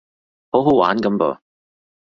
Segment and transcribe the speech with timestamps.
[0.51, 1.37] 好好玩噉噃